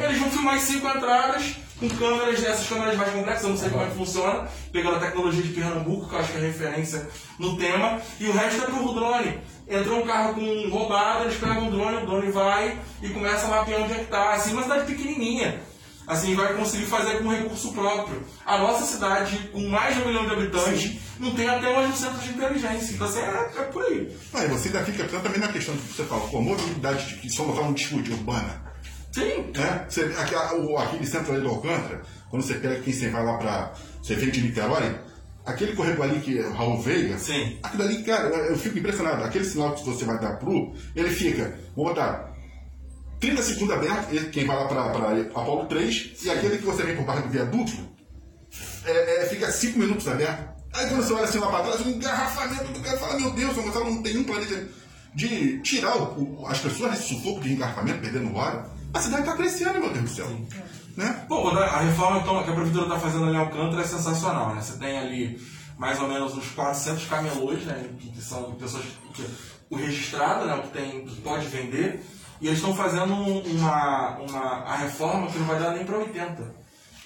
Eles 0.00 0.18
vão 0.18 0.30
filmar 0.30 0.54
as 0.56 0.62
cinco 0.62 0.88
entradas 0.88 1.56
com 1.78 1.88
câmeras, 1.90 2.42
essas 2.42 2.66
câmeras 2.66 2.96
mais 2.96 3.12
complexas, 3.12 3.44
eu 3.44 3.50
não 3.50 3.56
sei 3.56 3.70
como 3.70 3.82
é 3.82 3.86
que 3.86 3.94
funciona, 3.94 4.48
pegando 4.72 4.96
a 4.96 5.00
tecnologia 5.00 5.42
de 5.42 5.48
Pernambuco, 5.52 6.08
que 6.08 6.14
eu 6.14 6.18
acho 6.18 6.32
que 6.32 6.38
é 6.38 6.40
referência 6.40 7.08
no 7.38 7.56
tema, 7.56 8.00
e 8.18 8.26
o 8.28 8.32
resto 8.32 8.62
é 8.62 8.66
pro 8.66 8.94
drone. 8.94 9.40
Entrou 9.68 10.02
um 10.02 10.06
carro 10.06 10.34
com 10.34 10.68
roubado, 10.70 11.24
eles 11.24 11.38
pegam 11.38 11.68
o 11.68 11.70
drone, 11.70 12.02
o 12.02 12.06
drone 12.06 12.30
vai 12.30 12.78
e 13.02 13.10
começa 13.10 13.46
a 13.46 13.50
mapear 13.50 13.82
onde 13.82 13.92
é 13.92 13.96
que 13.96 14.06
tá. 14.06 14.34
Assim, 14.34 14.52
uma 14.52 14.62
cidade 14.62 14.86
pequenininha. 14.86 15.60
Assim, 16.06 16.36
vai 16.36 16.54
conseguir 16.54 16.86
fazer 16.86 17.18
com 17.18 17.28
recurso 17.28 17.72
próprio. 17.72 18.22
A 18.46 18.58
nossa 18.58 18.84
cidade, 18.84 19.50
com 19.52 19.60
mais 19.68 19.96
de 19.96 20.02
um 20.02 20.06
milhão 20.06 20.24
de 20.24 20.32
habitantes, 20.32 20.98
não 21.18 21.34
tem 21.34 21.48
até 21.48 21.76
hoje 21.76 21.92
um 21.92 21.96
centro 21.96 22.18
de 22.20 22.30
inteligência. 22.30 22.94
Então, 22.94 23.08
assim, 23.08 23.18
é, 23.18 23.50
é 23.58 23.62
por 23.64 23.84
aí. 23.84 24.16
Ah, 24.32 24.44
e 24.44 24.48
você 24.48 24.68
ainda 24.68 24.84
fica 24.84 25.02
pensando 25.02 25.24
também 25.24 25.40
na 25.40 25.48
questão 25.48 25.76
que 25.76 25.92
você 25.92 26.04
fala, 26.04 26.20
pô, 26.28 26.40
mobilidade 26.40 27.08
de 27.08 27.16
que 27.16 27.28
São 27.28 27.46
Gonçalo 27.46 27.66
não 27.66 27.72
discute 27.72 28.12
urbana. 28.12 28.64
Sim, 29.16 29.50
Né? 29.56 29.86
Você, 29.88 30.02
o- 30.58 30.76
aquele 30.78 31.06
centro 31.06 31.32
ali 31.32 31.40
do 31.42 31.48
Alcântara, 31.48 32.02
quando 32.28 32.42
você 32.42 32.54
pega 32.54 32.80
quem 32.80 32.92
você 32.92 33.08
vai 33.08 33.24
lá 33.24 33.38
pra. 33.38 33.72
Você 34.02 34.14
vem 34.14 34.30
de 34.30 34.42
Niterói, 34.42 34.94
aquele 35.46 35.74
corrego 35.74 36.02
ali 36.02 36.20
que 36.20 36.38
é 36.38 36.46
o 36.46 36.52
Raul 36.52 36.82
Veiga, 36.82 37.16
Sim. 37.18 37.58
aquilo 37.62 37.82
ali, 37.84 38.02
cara, 38.02 38.28
eu 38.28 38.58
fico 38.58 38.78
impressionado. 38.78 39.24
Aquele 39.24 39.44
sinal 39.46 39.72
que 39.74 39.84
você 39.84 40.04
vai 40.04 40.18
dar 40.20 40.36
pro, 40.38 40.74
ele 40.94 41.08
fica, 41.10 41.58
vou 41.74 41.86
botar 41.86 42.30
30 43.18 43.42
segundos 43.42 43.74
aberto, 43.74 44.30
quem 44.30 44.44
vai 44.46 44.54
lá 44.56 44.66
pra, 44.68 44.90
pra 44.90 45.10
Apolo 45.40 45.64
3, 45.66 46.12
e 46.22 46.30
aquele 46.30 46.58
que 46.58 46.64
você 46.66 46.82
vem 46.82 46.96
por 46.96 47.06
baixo 47.06 47.22
do 47.22 47.30
viaduto, 47.30 47.72
é, 48.84 49.22
é, 49.22 49.26
fica 49.26 49.50
5 49.50 49.78
minutos 49.78 50.06
aberto. 50.06 50.54
Aí 50.74 50.86
quando 50.88 51.02
você 51.02 51.12
olha 51.14 51.24
assim 51.24 51.38
lá 51.38 51.46
pra 51.48 51.62
trás, 51.62 51.80
um 51.86 51.88
engarrafamento 51.90 52.70
do 52.70 52.80
cara 52.80 52.98
fala, 52.98 53.18
meu 53.18 53.30
Deus, 53.30 53.54
São 53.54 53.64
Gonçalo 53.64 53.90
não 53.90 54.02
tem 54.02 54.18
um 54.18 54.24
planejamento 54.24 54.68
de 55.14 55.58
tirar 55.62 55.96
o- 55.96 56.42
o- 56.42 56.46
as 56.46 56.58
pessoas 56.58 56.90
desse 56.92 57.08
sufoco 57.14 57.40
de 57.40 57.54
engarrafamento, 57.54 58.00
perdendo 58.00 58.36
hora. 58.36 58.75
A 58.96 59.00
cidade 59.00 59.24
tá 59.26 59.36
crescendo, 59.36 59.78
meu 59.78 59.92
Deus 59.92 60.04
do 60.04 60.08
céu. 60.08 60.26
Né? 60.96 61.24
Quando 61.28 61.58
a 61.58 61.78
reforma 61.80 62.20
então, 62.20 62.42
que 62.42 62.50
a 62.50 62.54
prefeitura 62.54 62.84
está 62.86 62.98
fazendo 62.98 63.24
ali 63.24 63.34
em 63.34 63.38
Alcântara 63.38 63.82
é 63.82 63.86
sensacional, 63.86 64.54
né? 64.54 64.62
Você 64.62 64.78
tem 64.78 64.98
ali 64.98 65.38
mais 65.76 66.00
ou 66.00 66.08
menos 66.08 66.34
uns 66.34 66.46
400 66.52 67.04
camelôs, 67.04 67.62
né? 67.66 67.90
Que, 67.98 68.22
são 68.22 68.52
pessoas 68.54 68.84
que 69.12 69.22
o 69.68 69.76
registrado, 69.76 70.46
né? 70.46 70.54
O 70.54 70.62
que 70.62 70.68
tem, 70.68 71.04
que 71.04 71.20
pode 71.20 71.46
vender. 71.48 72.02
E 72.40 72.46
eles 72.46 72.58
estão 72.58 72.74
fazendo 72.74 73.12
um- 73.12 73.40
uma, 73.42 74.16
uma 74.18 74.40
a 74.64 74.76
reforma 74.76 75.26
que 75.26 75.38
não 75.38 75.46
vai 75.46 75.58
dar 75.60 75.72
nem 75.72 75.84
para 75.84 75.98
80. 75.98 76.55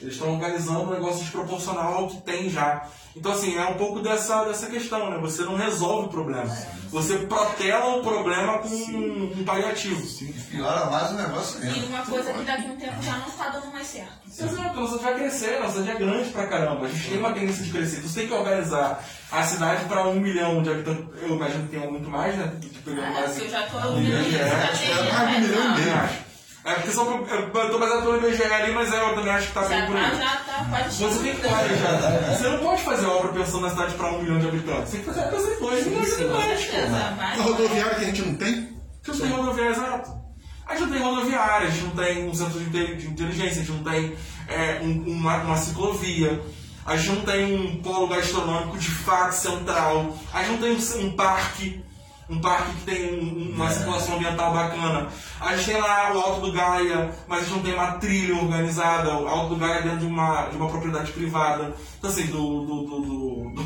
Eles 0.00 0.14
estão 0.14 0.32
organizando 0.32 0.80
um 0.82 0.90
negócio 0.90 1.20
desproporcional 1.20 1.94
ao 1.94 2.08
que 2.08 2.20
tem 2.22 2.48
já. 2.48 2.86
Então, 3.14 3.32
assim, 3.32 3.56
é 3.58 3.64
um 3.64 3.74
pouco 3.74 4.00
dessa, 4.00 4.44
dessa 4.44 4.66
questão, 4.66 5.10
né? 5.10 5.18
Você 5.18 5.42
não 5.42 5.56
resolve 5.56 6.06
o 6.06 6.08
problema. 6.10 6.46
Você 6.90 7.18
protela 7.18 7.96
o 7.96 8.02
problema 8.02 8.58
com 8.60 8.68
um, 8.68 9.34
um 9.38 9.44
paliativo. 9.44 10.00
E 10.24 10.32
piora 10.32 10.86
mais 10.86 11.10
o 11.10 11.14
negócio 11.14 11.62
E 11.62 11.68
ainda. 11.68 11.86
uma 11.86 12.02
coisa 12.06 12.32
que 12.32 12.44
daqui 12.44 12.66
a 12.68 12.70
um 12.70 12.76
tempo 12.76 13.02
já 13.02 13.18
não 13.18 13.26
está 13.28 13.48
dando 13.48 13.66
mais 13.72 13.86
certo. 13.86 14.12
Exato, 14.26 14.60
a 14.78 14.80
nossa 14.80 14.96
cidade 14.98 15.02
vai 15.04 15.14
crescer, 15.14 15.56
a 15.56 15.60
nossa 15.60 15.72
cidade 15.80 15.90
é 15.90 15.94
grande 16.06 16.30
pra 16.30 16.46
caramba. 16.46 16.86
A 16.86 16.88
gente 16.88 17.08
tem 17.08 17.18
uma 17.18 17.32
tendência 17.32 17.64
de 17.64 17.70
crescer. 17.70 18.00
Você 18.00 18.20
tem 18.20 18.28
que 18.28 18.34
organizar 18.34 19.04
a 19.30 19.42
cidade 19.42 19.84
para 19.84 20.06
um 20.08 20.14
milhão 20.14 20.62
de 20.62 20.70
habitantes. 20.70 21.04
Eu 21.20 21.34
imagino 21.36 21.64
que 21.64 21.76
tenha 21.76 21.90
muito 21.90 22.08
mais, 22.08 22.36
né? 22.36 22.52
Tipo, 22.60 22.90
Ah, 22.92 23.10
mais. 23.10 23.30
se 23.32 23.40
eu 23.42 23.50
já 23.50 23.62
tô 23.64 23.76
um 23.88 24.00
milhão 24.00 24.22
de 24.22 24.36
é 24.36 24.72
de 24.72 24.92
um 24.92 25.40
milhão 25.40 25.78
e 25.78 25.84
não. 25.84 26.29
É 26.70 26.74
porque 26.74 26.90
só, 26.92 27.04
eu 27.04 27.26
eu 27.54 27.70
tô 27.70 27.78
baseado 27.78 28.02
pelo 28.02 28.16
IBGE 28.26 28.42
ali, 28.44 28.72
mas 28.72 28.92
é, 28.92 29.00
eu 29.00 29.14
também 29.14 29.32
acho 29.32 29.48
que 29.48 29.54
tá 29.54 29.62
bem 29.62 29.78
Já 29.80 29.86
por 29.86 29.96
tá, 29.96 30.06
aí. 30.06 30.18
já 30.18 30.36
tá 30.36 30.66
quase 30.70 31.02
Você 31.04 31.18
tem 31.22 31.34
que 31.34 31.40
planejar. 31.40 32.36
Você 32.36 32.48
não 32.48 32.58
pode 32.58 32.82
fazer 32.82 33.06
obra 33.06 33.32
pensando 33.32 33.60
na 33.62 33.70
cidade 33.70 33.94
para 33.94 34.12
um 34.12 34.22
milhão 34.22 34.38
de 34.38 34.48
habitantes. 34.48 34.90
Você 34.90 34.96
tem 34.98 35.00
que 35.00 35.12
fazer 35.12 35.30
pensando 35.30 35.52
em 35.56 35.60
dois 35.60 35.86
milhões 35.86 36.16
de 36.16 36.24
habitantes. 36.24 37.44
rodoviária 37.44 37.94
que 37.94 38.00
a 38.02 38.06
gente 38.06 38.22
não 38.22 38.34
tem, 38.34 38.48
A 38.48 39.12
gente 39.12 39.20
não 39.22 39.28
tem 39.28 39.30
rodoviária, 39.36 39.70
exato. 39.72 40.20
A 40.66 40.74
gente 40.76 40.82
não 40.86 40.92
tem 40.92 41.02
rodoviária, 41.02 41.66
a 41.66 41.70
gente 41.70 41.84
não 41.84 41.90
tem 42.04 42.28
um 42.28 42.34
centro 42.34 42.60
de 42.60 43.06
inteligência, 43.08 43.62
a 43.62 43.64
gente 43.64 43.72
não 43.72 43.82
tem 43.82 44.14
é, 44.46 44.80
um- 44.82 45.04
uma, 45.12 45.36
uma 45.38 45.56
ciclovia, 45.56 46.40
a 46.86 46.96
gente 46.96 47.08
não 47.16 47.22
tem 47.22 47.54
um 47.56 47.82
polo 47.82 48.06
gastronômico 48.06 48.78
de 48.78 48.88
fato 48.90 49.32
central, 49.32 50.16
a 50.32 50.42
gente 50.44 50.52
não 50.52 50.58
tem 50.58 50.72
um, 50.76 51.06
um 51.06 51.10
parque, 51.16 51.84
um 52.30 52.40
parque 52.40 52.72
que 52.72 52.84
tem 52.84 53.20
um- 53.20 53.52
uma 53.56 53.70
circulação 53.70 54.14
ambiental 54.16 54.52
bacana. 54.52 55.08
A 55.40 55.56
gente 55.56 55.72
tem 55.72 55.80
lá 55.80 56.12
o 56.14 56.20
Alto 56.20 56.40
do 56.42 56.52
Gaia, 56.52 57.10
mas 57.26 57.40
a 57.40 57.42
gente 57.42 57.52
não 57.54 57.62
tem 57.62 57.74
uma 57.74 57.92
trilha 57.92 58.36
organizada, 58.36 59.18
o 59.18 59.26
Alto 59.28 59.54
do 59.54 59.56
Gaia 59.56 59.80
é 59.80 59.82
dentro 59.82 59.98
de 59.98 60.06
uma, 60.06 60.46
de 60.46 60.56
uma 60.56 60.68
propriedade 60.68 61.12
privada. 61.12 61.74
Então 61.98 62.10
assim, 62.10 62.26
do. 62.26 62.64
do, 62.64 62.82
do, 62.82 63.00
do, 63.00 63.50
do 63.50 63.64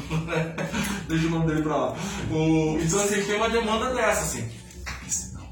deixa 1.09 1.27
o 1.27 1.31
nome 1.31 1.47
dele 1.47 1.63
pra 1.63 1.77
lá. 1.77 1.95
O, 2.31 2.79
então 2.81 3.01
assim, 3.01 3.23
tem 3.23 3.37
uma 3.37 3.49
demanda 3.51 3.93
dessa, 3.95 4.23
assim. 4.23 4.51
Piscinão. 5.05 5.45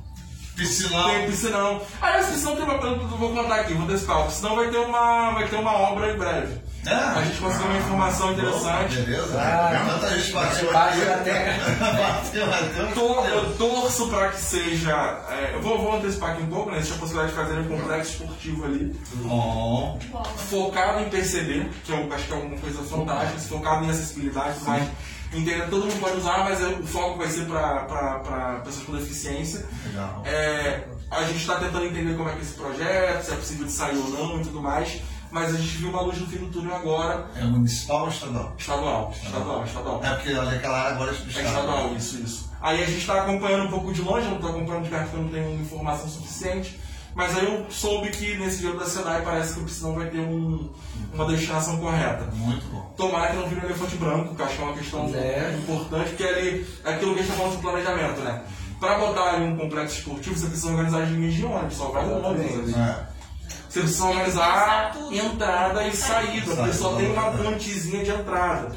Tem 1.11 1.27
piscinão. 1.27 1.81
Aliás, 2.01 2.27
piscinão 2.27 2.55
tem 2.57 2.65
uma 2.65 2.79
planta 2.79 2.99
que 2.99 3.05
eu 3.13 3.19
vou 3.19 3.35
contar 3.35 3.57
aqui, 3.57 3.75
vou 3.75 3.85
antecipar. 3.85 4.21
O 4.21 4.25
piscinão 4.27 4.55
vai 4.57 4.69
ter 4.71 4.79
uma, 4.79 5.31
vai 5.33 5.49
ter 5.49 5.57
uma 5.57 5.73
obra 5.73 6.13
em 6.13 6.17
breve. 6.19 6.61
Ah, 6.87 7.15
A 7.19 7.23
gente 7.25 7.39
conseguiu 7.41 7.67
uma 7.69 7.79
informação 7.79 8.33
interessante. 8.33 8.97
Beleza? 8.97 9.41
Ah, 9.41 9.87
Tanta 10.01 10.19
gente 10.19 10.33
bateu 10.33 10.73
Bate 10.73 11.01
aqui. 11.01 11.11
até. 11.13 11.59
Bateu, 11.79 12.47
bateu. 12.47 12.93
Tor- 12.95 13.27
eu 13.29 13.57
torço 13.57 14.09
para 14.09 14.29
que 14.31 14.41
seja. 14.41 15.25
é, 15.31 15.55
eu 15.55 15.63
vou, 15.63 15.79
vou 15.81 15.97
antecipar 15.97 16.31
aqui 16.31 16.43
um 16.43 16.47
pouco, 16.49 16.71
né? 16.71 16.79
Existe 16.79 16.95
a 16.95 16.99
possibilidade 16.99 17.31
de 17.37 17.41
fazer 17.41 17.59
um 17.61 17.69
complexo 17.69 18.11
esportivo 18.13 18.65
ali, 18.65 18.97
Bom. 19.15 19.99
Focado 20.51 21.01
em 21.05 21.09
perceber, 21.09 21.71
que 21.85 21.93
eu 21.93 22.13
acho 22.13 22.25
que 22.27 22.33
é 22.33 22.37
uma 22.37 22.59
coisa 22.59 22.83
fantástica, 22.83 23.39
focado 23.41 23.85
em 23.85 23.91
acessibilidade, 23.91 24.57
mas 24.67 24.89
entender 25.33 25.69
todo 25.71 25.87
mundo 25.87 26.01
pode 26.01 26.17
usar, 26.19 26.39
mas 26.45 26.61
é- 26.61 26.67
o 26.67 26.87
foco 26.87 27.19
vai 27.19 27.29
ser 27.29 27.47
para 27.47 28.61
pessoas 28.65 28.85
com 28.87 28.93
deficiência. 28.97 29.65
Legal. 29.87 30.23
É, 30.27 30.83
a 31.11 31.23
gente 31.25 31.37
está 31.39 31.57
tentando 31.57 31.87
entender 31.87 32.17
como 32.17 32.29
é 32.29 32.33
que 32.33 32.39
é 32.39 32.43
esse 32.43 32.55
projeto, 32.55 33.23
se 33.25 33.31
é 33.33 33.37
possível 33.37 33.67
de 33.67 33.73
sair 33.73 33.97
ou 33.97 34.09
não 34.11 34.41
e 34.41 34.45
tudo 34.45 34.61
mais, 34.61 35.01
mas 35.33 35.55
a 35.55 35.57
gente 35.59 35.77
viu 35.79 35.89
uma 35.89 36.03
luz 36.03 36.19
no 36.21 36.27
fim 36.27 36.37
do 36.39 36.47
túnel 36.47 36.75
agora, 36.77 37.27
É 37.37 37.43
municipal 37.45 38.03
ou 38.03 38.09
estadual? 38.09 38.55
estadual, 38.59 39.13
estadual, 39.25 39.65
estadual. 39.65 40.01
É 40.05 40.11
porque 40.15 40.31
aquela 40.31 40.79
área 40.79 40.95
agora 40.95 41.11
é 41.11 41.15
É 41.15 41.43
estadual, 41.45 41.95
isso, 41.97 42.19
isso. 42.21 42.53
Aí 42.61 42.83
a 42.83 42.87
gente 42.87 42.99
está 42.99 43.23
acompanhando 43.23 43.65
um 43.65 43.71
pouco 43.71 43.93
de 43.93 44.03
longe, 44.03 44.25
eu 44.27 44.31
não 44.31 44.37
estou 44.37 44.51
acompanhando 44.51 44.85
de 44.85 44.91
perto 44.91 45.05
porque 45.11 45.17
eu 45.17 45.23
não 45.23 45.31
tenho 45.31 45.61
informação 45.61 46.09
suficiente, 46.09 46.79
mas 47.15 47.37
aí 47.37 47.45
eu 47.45 47.67
soube 47.71 48.11
que 48.11 48.37
nesse 48.39 48.59
dia 48.59 48.73
da 48.75 48.87
SEDAI 48.87 49.23
parece 49.23 49.55
que 49.55 49.61
o 49.61 49.65
Piscinão 49.65 49.95
vai 49.95 50.09
ter 50.09 50.21
um- 50.21 50.71
uma 51.13 51.25
destinação 51.27 51.77
correta. 51.79 52.29
Muito 52.35 52.65
bom. 52.67 52.93
Tomara 52.97 53.31
que 53.31 53.37
não 53.37 53.49
vire 53.49 53.61
um 53.61 53.65
elefante 53.65 53.97
branco, 53.97 54.35
que 54.35 54.41
eu 54.41 54.47
acho 54.47 54.57
que 54.57 54.63
é 54.63 54.65
uma 54.65 54.75
questão 54.75 55.11
É. 55.15 55.57
importante, 55.59 56.09
porque 56.11 56.25
ali 56.25 56.67
é 56.85 56.91
aquilo 56.93 57.15
que 57.15 57.21
a 57.21 57.23
gente 57.23 57.31
está 57.33 57.43
falando 57.43 57.57
de 57.57 57.63
planejamento, 57.63 58.21
né? 58.21 58.43
Para 58.79 58.99
botar 58.99 59.35
ali 59.35 59.45
um 59.45 59.57
complexo 59.57 59.99
esportivo, 59.99 60.37
você 60.37 60.47
precisa 60.47 60.69
organizar 60.71 61.03
as 61.03 61.09
linhas 61.11 61.35
de 61.35 61.45
ônibus, 61.45 61.75
só 61.77 61.87
vai 61.91 62.05
no 62.07 62.17
ônibus 62.27 62.53
ali. 62.59 62.75
É. 62.75 63.12
Você 63.73 63.81
precisa 63.81 64.05
organizar 64.05 64.95
entrada 65.11 65.89
e 65.89 65.97
saída, 65.97 66.55
porque 66.55 66.73
só 66.75 66.95
tem 66.95 67.11
uma 67.11 67.31
pontezinha 67.31 68.05
de 68.05 68.11
entrada. 68.11 68.71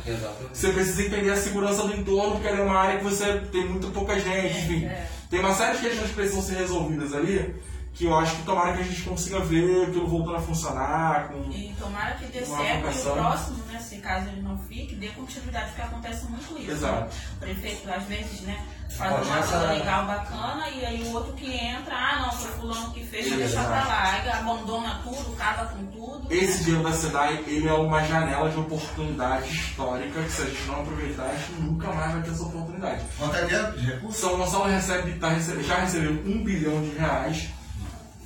Você 0.54 0.70
precisa 0.70 1.02
entender 1.04 1.32
a 1.32 1.36
segurança 1.36 1.84
do 1.84 1.94
entorno, 1.94 2.36
porque 2.36 2.48
é 2.48 2.54
uma 2.62 2.78
área 2.78 3.00
que 3.00 3.04
você 3.04 3.40
tem 3.52 3.68
muito 3.68 3.88
pouca 3.88 4.18
gente, 4.18 4.58
enfim. 4.58 4.86
é. 4.86 5.06
Tem 5.30 5.42
uma 5.42 5.54
série 5.54 5.78
de 5.78 5.84
questões 5.90 6.08
que 6.08 6.14
precisam 6.16 6.42
ser 6.42 6.56
resolvidas 6.56 7.14
ali, 7.14 7.56
que 7.96 8.06
eu 8.06 8.14
acho 8.20 8.36
que 8.36 8.44
tomara 8.44 8.74
que 8.74 8.82
a 8.82 8.84
gente 8.84 9.02
consiga 9.04 9.40
ver 9.40 9.84
aquilo 9.88 10.06
voltando 10.08 10.36
a 10.36 10.42
funcionar, 10.42 11.30
com 11.30 11.50
E 11.50 11.74
tomara 11.80 12.16
que 12.16 12.26
dê 12.26 12.44
Uma 12.44 12.58
certo 12.58 12.86
e 12.86 13.00
o 13.10 13.14
próximo, 13.14 13.58
né, 13.72 13.80
se 13.80 13.96
caso 13.98 14.28
ele 14.30 14.42
não 14.42 14.58
fique, 14.58 14.96
dê 14.96 15.08
continuidade, 15.10 15.68
porque 15.68 15.82
acontece 15.82 16.26
muito 16.26 16.58
isso. 16.62 16.72
Exato. 16.72 17.00
né? 17.06 17.10
O 17.36 17.40
prefeito, 17.40 17.90
às 17.90 18.04
vezes, 18.04 18.42
né, 18.42 18.62
faz 18.98 19.12
uma 19.12 19.20
Começa- 19.20 19.48
coisa 19.60 19.74
legal, 19.74 20.06
bacana, 20.08 20.70
e 20.70 20.86
aí 20.86 21.04
o 21.04 21.14
outro 21.14 21.34
que 21.34 21.50
entra, 21.54 21.96
ah, 21.96 22.20
não, 22.24 22.32
foi 22.34 22.52
fulano 22.52 22.92
que 22.92 23.04
fez, 23.06 23.34
deixa 23.34 23.64
pra 23.64 23.86
lá. 23.86 24.12
Aí 24.12 24.30
abandona 24.30 25.00
tudo, 25.02 25.34
acaba 25.40 25.66
com 25.70 25.86
tudo. 25.86 26.28
Esse 26.30 26.66
dinheiro 26.66 26.84
da 26.84 26.92
SEDAI, 26.92 27.44
ele 27.48 27.68
é 27.68 27.74
uma 27.74 28.04
janela 28.04 28.50
de 28.50 28.58
oportunidade 28.60 29.50
histórica 29.56 30.22
que 30.22 30.32
se 30.32 30.42
a 30.42 30.46
gente 30.46 30.64
não 30.68 30.82
aproveitar, 30.82 31.24
a 31.24 31.36
gente 31.36 31.62
nunca 31.62 31.92
mais 31.94 32.12
vai 32.12 32.22
ter 32.24 32.32
essa 32.32 32.44
oportunidade. 32.44 33.02
Quanto 33.18 33.36
é 33.38 33.46
dinheiro 33.46 33.72
de 33.80 33.86
recurso? 33.86 34.20
São 34.20 34.38
Gonçalo 34.38 34.66
recebe, 34.66 35.14
tá 35.18 35.30
recebe- 35.30 35.64
já 35.64 35.76
recebeu 35.78 36.12
um 36.26 36.44
bilhão 36.44 36.82
de 36.82 36.90
reais 36.98 37.50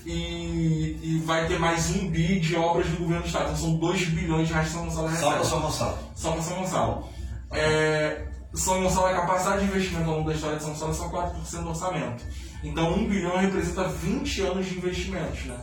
e, 0.09 0.99
e 1.03 1.19
vai 1.19 1.47
ter 1.47 1.59
mais 1.59 1.91
um 1.91 2.09
bi 2.09 2.39
de 2.39 2.55
obras 2.55 2.87
do 2.87 2.97
governo 2.97 3.21
do 3.21 3.27
estado. 3.27 3.43
Então 3.43 3.57
são 3.57 3.75
2 3.75 4.05
bilhões 4.05 4.47
de 4.47 4.53
reais 4.53 4.69
que 4.69 4.73
São 4.73 4.85
Gonçalo 4.85 5.07
recebe. 5.07 5.23
Só 5.23 5.35
para 5.35 5.43
São 5.43 5.61
Gonçalo. 5.61 5.97
Só 6.15 6.31
para 6.31 6.41
São 6.41 6.57
Gonçalo. 6.57 7.09
É, 7.51 8.25
São 8.55 8.81
Gonçalo, 8.81 9.05
a 9.05 9.13
capacidade 9.13 9.59
de 9.59 9.65
investimento 9.65 10.09
ao 10.09 10.17
longo 10.17 10.29
da 10.29 10.35
história 10.35 10.57
de 10.57 10.63
São 10.63 10.71
Gonçalo 10.71 10.91
é 10.91 10.95
só 10.95 11.09
4% 11.09 11.61
do 11.61 11.69
orçamento. 11.69 12.23
Então, 12.63 12.93
1 12.93 13.07
bilhão 13.07 13.37
representa 13.37 13.87
20 13.87 14.41
anos 14.41 14.65
de 14.65 14.77
investimentos, 14.77 15.45
né? 15.45 15.57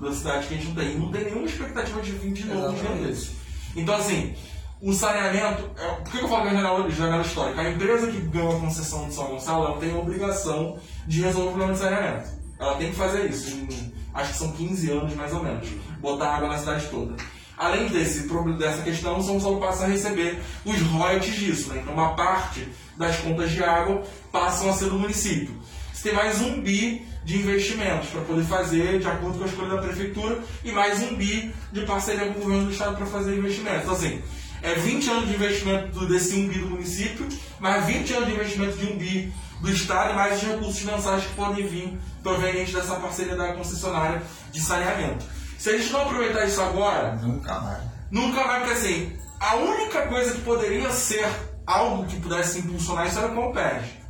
Da 0.00 0.12
cidade 0.12 0.48
que 0.48 0.54
a 0.54 0.56
gente 0.56 0.68
não 0.68 0.74
tem. 0.74 0.92
E 0.92 0.98
não 0.98 1.12
tem 1.12 1.24
nenhuma 1.24 1.46
expectativa 1.46 2.02
de 2.02 2.12
vir 2.12 2.32
de 2.32 2.46
novo 2.46 2.74
Exatamente. 2.74 3.06
desse. 3.06 3.30
Então, 3.76 3.94
assim, 3.94 4.34
o 4.82 4.92
saneamento. 4.92 5.70
É, 5.78 5.88
por 5.92 6.10
que 6.10 6.18
eu 6.18 6.28
falo 6.28 6.42
que 6.42 6.48
é 6.48 6.52
janela, 6.54 6.90
janela 6.90 7.22
histórica? 7.22 7.60
A 7.60 7.70
empresa 7.70 8.10
que 8.10 8.20
ganhou 8.22 8.56
a 8.56 8.60
concessão 8.60 9.06
de 9.06 9.14
São 9.14 9.28
Gonçalo 9.28 9.78
tem 9.78 9.92
a 9.94 9.98
obrigação 9.98 10.78
de 11.06 11.22
resolver 11.22 11.46
o 11.46 11.50
problema 11.50 11.72
de 11.74 11.78
saneamento. 11.78 12.43
Ela 12.64 12.76
tem 12.76 12.90
que 12.90 12.96
fazer 12.96 13.28
isso. 13.30 13.50
em- 13.56 13.92
acho 14.14 14.32
que 14.32 14.38
são 14.38 14.52
15 14.52 14.90
anos 14.90 15.14
mais 15.14 15.32
ou 15.32 15.42
menos. 15.42 15.68
Botar 16.00 16.36
água 16.36 16.48
na 16.48 16.58
cidade 16.58 16.86
toda. 16.86 17.14
Além 17.56 17.86
desse, 17.88 18.28
dessa 18.58 18.82
questão, 18.82 19.22
São 19.22 19.40
Paulo 19.40 19.60
passa 19.60 19.84
a 19.84 19.86
receber 19.88 20.40
os 20.64 20.80
royalties 20.82 21.34
disso. 21.36 21.68
Né? 21.70 21.80
Então, 21.82 21.94
uma 21.94 22.14
parte 22.14 22.68
das 22.96 23.16
contas 23.18 23.50
de 23.50 23.62
água 23.62 24.02
passam 24.32 24.70
a 24.70 24.72
ser 24.72 24.86
do 24.86 24.98
município. 24.98 25.54
Você 25.92 26.08
tem 26.10 26.14
mais 26.18 26.40
um 26.40 26.60
bi 26.60 27.06
de 27.24 27.38
investimentos 27.38 28.08
para 28.10 28.20
poder 28.22 28.44
fazer 28.44 28.98
de 28.98 29.06
acordo 29.06 29.38
com 29.38 29.44
a 29.44 29.46
escolha 29.46 29.76
da 29.76 29.82
prefeitura 29.82 30.38
e 30.64 30.70
mais 30.72 31.02
um 31.02 31.14
bi 31.16 31.54
de 31.72 31.80
parceria 31.86 32.26
com 32.26 32.38
o 32.38 32.42
governo 32.42 32.66
do 32.66 32.72
estado 32.72 32.96
para 32.96 33.06
fazer 33.06 33.36
investimentos. 33.38 33.82
Então, 33.82 33.94
assim, 33.94 34.20
é 34.64 34.74
20 34.74 35.10
anos 35.10 35.28
de 35.28 35.34
investimento 35.34 35.88
do- 35.88 36.08
desse 36.08 36.34
um 36.34 36.48
bi 36.48 36.58
do 36.58 36.70
município, 36.70 37.28
mais 37.60 37.84
20 37.84 38.12
anos 38.14 38.28
de 38.28 38.34
investimento 38.34 38.76
de 38.76 38.86
um 38.86 38.96
bi 38.96 39.32
do 39.60 39.70
estado 39.70 40.12
e 40.12 40.14
mais 40.16 40.42
os 40.42 40.48
recursos 40.48 40.82
mensais 40.82 41.22
que 41.24 41.34
podem 41.34 41.66
vir 41.66 41.98
provenientes 42.22 42.72
dessa 42.74 42.96
parceria 42.96 43.36
da 43.36 43.52
concessionária 43.52 44.22
de 44.50 44.60
saneamento. 44.60 45.24
Se 45.58 45.70
a 45.70 45.78
gente 45.78 45.92
não 45.92 46.02
aproveitar 46.02 46.44
isso 46.44 46.60
agora, 46.60 47.14
Nunca 47.22 47.60
mais. 47.60 47.82
Nunca 48.10 48.44
vai, 48.44 48.60
porque 48.60 48.72
assim, 48.74 49.12
a 49.40 49.56
única 49.56 50.02
coisa 50.06 50.32
que 50.34 50.40
poderia 50.42 50.90
ser 50.90 51.26
algo 51.66 52.04
que 52.06 52.18
pudesse 52.20 52.58
impulsionar 52.58 53.06
isso 53.06 53.18
era 53.18 53.28
o 53.28 53.34
Comperge. 53.34 54.00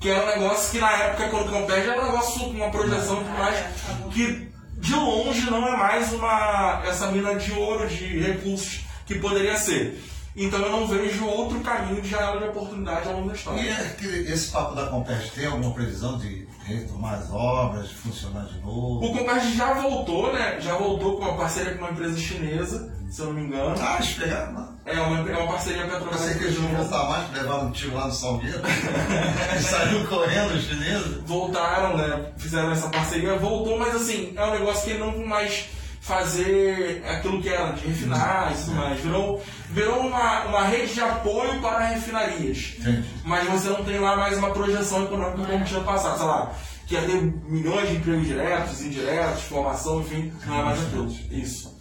Que 0.00 0.08
era 0.10 0.24
um 0.24 0.40
negócio 0.40 0.70
que 0.70 0.78
na 0.78 0.90
época, 0.92 1.28
quando 1.28 1.48
o 1.48 1.52
Comperge 1.52 1.88
era 1.88 2.00
um 2.00 2.04
negócio 2.06 2.40
com 2.40 2.50
uma 2.50 2.70
projeção 2.70 3.20
e 3.20 3.24
tudo 3.24 3.38
mais, 3.38 3.64
que 4.12 4.48
de 4.78 4.94
longe 4.94 5.50
não 5.50 5.66
é 5.68 5.76
mais 5.76 6.12
uma, 6.12 6.82
essa 6.86 7.08
mina 7.10 7.34
de 7.34 7.52
ouro 7.52 7.86
de 7.88 8.20
recursos 8.20 8.80
que 9.08 9.18
poderia 9.18 9.56
ser. 9.56 10.00
Então 10.36 10.60
eu 10.60 10.70
não 10.70 10.86
vejo 10.86 11.24
outro 11.26 11.58
caminho 11.60 12.00
de 12.00 12.08
janela 12.10 12.38
de 12.38 12.44
oportunidade 12.46 13.08
ao 13.08 13.14
longo 13.14 13.26
da 13.28 13.34
E 13.34 13.36
história. 13.36 13.74
aquele- 13.74 14.32
esse 14.32 14.50
papo 14.52 14.72
da 14.76 14.86
Compete 14.86 15.32
tem 15.32 15.46
alguma 15.46 15.74
previsão 15.74 16.16
de 16.16 16.46
retomar 16.64 17.14
as 17.14 17.28
obras, 17.32 17.88
de 17.88 17.94
funcionar 17.96 18.44
de 18.44 18.60
novo? 18.60 19.04
O 19.04 19.12
Comperge 19.18 19.56
já 19.56 19.72
voltou, 19.72 20.32
né? 20.32 20.58
Já 20.60 20.74
voltou 20.76 21.16
com 21.16 21.24
uma 21.24 21.36
parceria 21.36 21.72
com 21.72 21.78
uma 21.80 21.90
empresa 21.90 22.16
chinesa, 22.20 22.94
se 23.10 23.20
eu 23.20 23.26
não 23.26 23.32
me 23.32 23.40
engano. 23.46 23.74
Ah, 23.80 23.96
eles 23.96 24.12
pegaram, 24.14 24.52
não. 24.52 24.78
É 24.86 25.00
uma, 25.00 25.28
é 25.28 25.36
uma 25.38 25.52
parceria 25.52 25.82
Eu 25.82 25.88
Petrobras. 25.90 26.20
pensei 26.20 26.38
que 26.38 26.44
eles 26.44 26.58
não 26.60 26.68
voltar 26.68 27.04
mais, 27.08 27.32
levaram 27.32 27.66
um 27.66 27.72
tiro 27.72 27.94
lá 27.96 28.06
no 28.06 28.12
Salgueiro. 28.12 28.62
e 29.58 29.62
saiu 29.62 30.06
correndo 30.06 30.54
os 30.54 30.64
chineses. 30.64 31.16
voltaram, 31.26 31.96
né? 31.96 32.32
Fizeram 32.36 32.70
essa 32.70 32.88
parceria, 32.90 33.34
voltou, 33.38 33.76
mas 33.78 33.96
assim, 33.96 34.34
é 34.36 34.44
um 34.44 34.52
negócio 34.52 34.84
que 34.88 34.98
não 34.98 35.26
mais 35.26 35.64
fazer 36.08 37.04
aquilo 37.06 37.40
que 37.42 37.50
era 37.50 37.72
de 37.72 37.86
refinar 37.86 38.52
e 38.52 38.64
tudo 38.64 38.74
mais. 38.74 39.00
Virou, 39.00 39.42
virou 39.70 40.00
uma, 40.00 40.44
uma 40.46 40.62
rede 40.62 40.94
de 40.94 41.00
apoio 41.02 41.60
para 41.60 41.88
refinarias. 41.88 42.76
Entendi. 42.78 43.08
Mas 43.24 43.46
você 43.46 43.68
não 43.68 43.84
tem 43.84 43.98
lá 43.98 44.16
mais 44.16 44.38
uma 44.38 44.50
projeção 44.50 45.04
econômica 45.04 45.44
como 45.44 45.64
tinha 45.66 45.80
passado, 45.82 46.16
sei 46.16 46.26
lá, 46.26 46.52
que 46.86 46.94
ia 46.94 47.02
ter 47.02 47.22
milhões 47.22 47.90
de 47.90 47.96
empregos 47.96 48.26
diretos, 48.26 48.80
indiretos, 48.80 49.42
formação, 49.42 50.00
enfim, 50.00 50.32
não 50.46 50.60
é 50.60 50.62
mais 50.64 50.82
aquilo. 50.82 51.14
Isso. 51.30 51.77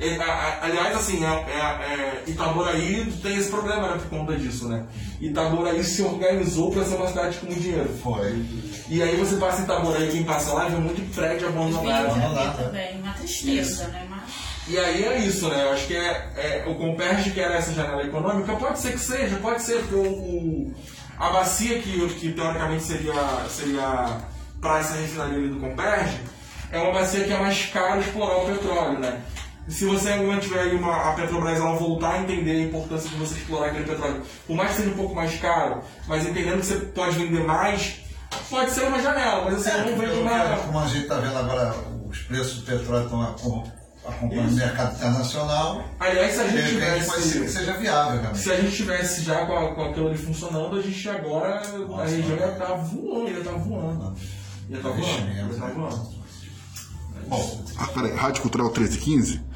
E, 0.00 0.14
a- 0.20 0.24
a- 0.24 0.64
aliás, 0.64 0.96
assim, 0.96 1.24
é, 1.24 1.28
é- 1.28 1.92
é, 1.92 2.22
Itaboraí 2.28 3.12
tem 3.20 3.36
esse 3.36 3.50
problema 3.50 3.88
né, 3.88 3.98
por 3.98 4.08
conta 4.18 4.36
disso, 4.36 4.68
né? 4.68 4.84
Itaboraí 5.20 5.82
se 5.82 6.02
organizou 6.02 6.70
para 6.70 6.84
ser 6.84 6.94
uma 6.94 7.08
cidade 7.08 7.38
com 7.38 7.46
muito 7.46 7.60
dinheiro. 7.60 7.90
Foi. 8.02 8.44
E 8.88 9.02
aí 9.02 9.16
você 9.16 9.36
passa 9.36 9.60
em 9.60 9.64
Itaboraí, 9.64 10.08
quem 10.10 10.22
passa 10.24 10.52
lá, 10.52 10.66
vê 10.68 10.76
muito 10.76 11.02
prédio 11.14 11.48
abandonado. 11.48 12.16
não 12.16 12.34
dá, 12.34 12.40
Vídeo 12.42 12.56
tá? 12.58 12.62
também, 12.64 13.00
uma 13.00 13.12
tristeza, 13.14 13.60
Isso. 13.82 13.88
né? 13.88 14.06
Mas 14.08 14.22
E 14.68 14.78
aí 14.78 15.04
é 15.04 15.18
isso, 15.18 15.48
né? 15.48 15.64
Eu 15.64 15.72
acho 15.72 15.86
que 15.86 15.96
é, 15.96 16.30
é, 16.36 16.64
o 16.68 16.74
Comperge 16.76 17.30
que 17.30 17.40
era 17.40 17.54
essa 17.54 17.72
janela 17.72 18.02
econômica, 18.04 18.52
pode 18.54 18.78
ser 18.78 18.92
que 18.92 18.98
seja, 19.00 19.36
pode 19.36 19.62
ser, 19.62 19.78
porque 19.80 19.94
o, 19.96 20.02
o- 20.02 20.74
a 21.18 21.30
bacia 21.30 21.80
que, 21.80 22.06
que 22.20 22.30
teoricamente 22.32 22.84
seria, 22.84 23.14
seria 23.50 24.18
para 24.60 24.78
essa 24.78 24.94
refinaria 24.94 25.38
ali 25.38 25.48
do 25.48 25.58
Comperge, 25.58 26.20
é 26.70 26.78
uma 26.78 26.92
bacia 26.92 27.24
que 27.24 27.32
é 27.32 27.38
mais 27.38 27.66
caro 27.66 28.00
explorar 28.00 28.36
o 28.36 28.46
petróleo, 28.46 28.98
né? 29.00 29.20
Se 29.68 29.84
você 29.84 30.08
ainda 30.08 30.40
tiver 30.40 30.60
aí 30.60 30.74
uma, 30.74 31.10
a 31.10 31.12
Petrobras 31.12 31.58
ela 31.58 31.74
voltar 31.76 32.14
a 32.14 32.22
entender 32.22 32.52
a 32.52 32.64
importância 32.64 33.08
de 33.10 33.16
você 33.16 33.34
explorar 33.34 33.66
aquele 33.68 33.84
petróleo, 33.84 34.22
por 34.46 34.56
mais 34.56 34.70
que 34.70 34.76
seja 34.78 34.90
um 34.90 34.94
pouco 34.96 35.14
mais 35.14 35.38
caro, 35.38 35.82
mas 36.06 36.26
entendendo 36.26 36.60
que 36.60 36.66
você 36.66 36.76
pode 36.76 37.18
vender 37.18 37.44
mais, 37.44 38.00
pode 38.48 38.70
ser 38.70 38.84
uma 38.84 39.00
janela, 39.02 39.44
mas 39.44 39.54
assim, 39.66 39.78
eu 39.78 39.90
não 39.90 39.98
vejo 39.98 40.20
uma. 40.20 40.56
Como 40.56 40.78
a 40.78 40.86
gente 40.86 41.02
está 41.02 41.16
vendo 41.16 41.36
agora, 41.36 41.74
os 42.08 42.18
preços 42.20 42.54
do 42.60 42.62
petróleo 42.66 43.04
estão 43.04 43.22
acom- 43.22 43.70
acompanhando 44.06 44.52
o 44.52 44.54
mercado 44.54 44.96
internacional. 44.96 45.84
Aliás, 46.00 46.34
se 46.34 46.40
a 46.40 46.48
gente 46.48 46.74
repente 46.78 47.06
pode 47.06 47.22
ser 47.22 47.28
que 47.28 47.32
tivesse. 47.34 47.58
seja 47.58 47.72
viável, 47.74 48.20
realmente. 48.22 48.38
Se 48.42 48.50
a 48.52 48.56
gente 48.60 48.74
tivesse 48.76 49.22
já 49.22 49.44
com, 49.44 49.52
a, 49.54 49.74
com 49.74 49.84
aquilo 49.84 50.08
ali 50.08 50.16
funcionando, 50.16 50.76
a 50.78 50.80
gente 50.82 51.08
agora, 51.10 51.60
a 51.60 51.78
Nossa, 51.78 52.04
região 52.04 52.36
ia 52.36 52.46
mano. 52.46 52.52
estar 52.52 52.74
voando, 52.74 53.28
ia 53.30 53.38
estar 53.38 53.52
voando. 53.52 54.16
Ia 54.70 54.76
estar 54.78 54.88
voando, 54.88 55.32
ia 55.36 55.42
estar 55.50 55.66
né? 55.66 55.72
voando. 55.76 56.18
Bom, 57.28 57.64
Ah, 57.76 57.86
peraí, 57.88 58.14
Rádio 58.16 58.40
Cultural 58.42 58.68
1315? 58.68 59.46